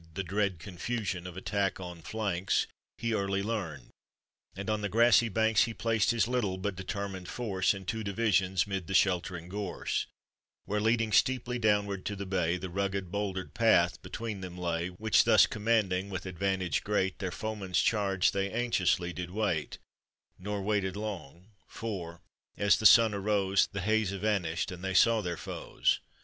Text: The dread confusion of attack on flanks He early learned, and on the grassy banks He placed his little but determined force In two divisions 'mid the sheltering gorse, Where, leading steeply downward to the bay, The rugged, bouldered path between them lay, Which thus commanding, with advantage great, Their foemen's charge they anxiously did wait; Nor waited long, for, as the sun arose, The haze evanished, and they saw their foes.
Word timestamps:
The 0.15 0.23
dread 0.23 0.57
confusion 0.57 1.27
of 1.27 1.37
attack 1.37 1.79
on 1.79 2.01
flanks 2.01 2.65
He 2.97 3.13
early 3.13 3.43
learned, 3.43 3.91
and 4.55 4.67
on 4.67 4.81
the 4.81 4.89
grassy 4.89 5.29
banks 5.29 5.65
He 5.65 5.75
placed 5.75 6.09
his 6.09 6.27
little 6.27 6.57
but 6.57 6.75
determined 6.75 7.27
force 7.29 7.75
In 7.75 7.85
two 7.85 8.03
divisions 8.03 8.65
'mid 8.65 8.87
the 8.87 8.95
sheltering 8.95 9.47
gorse, 9.47 10.07
Where, 10.65 10.81
leading 10.81 11.11
steeply 11.11 11.59
downward 11.59 12.03
to 12.07 12.15
the 12.15 12.25
bay, 12.25 12.57
The 12.57 12.71
rugged, 12.71 13.11
bouldered 13.11 13.53
path 13.53 14.01
between 14.01 14.41
them 14.41 14.57
lay, 14.57 14.87
Which 14.87 15.23
thus 15.23 15.45
commanding, 15.45 16.09
with 16.09 16.25
advantage 16.25 16.83
great, 16.83 17.19
Their 17.19 17.29
foemen's 17.29 17.79
charge 17.79 18.31
they 18.31 18.49
anxiously 18.51 19.13
did 19.13 19.29
wait; 19.29 19.77
Nor 20.39 20.63
waited 20.63 20.95
long, 20.95 21.51
for, 21.67 22.21
as 22.57 22.77
the 22.79 22.87
sun 22.87 23.13
arose, 23.13 23.67
The 23.71 23.81
haze 23.81 24.11
evanished, 24.11 24.71
and 24.71 24.83
they 24.83 24.95
saw 24.95 25.21
their 25.21 25.37
foes. 25.37 25.99